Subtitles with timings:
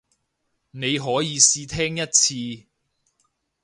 [0.71, 2.65] 你可以試聽一次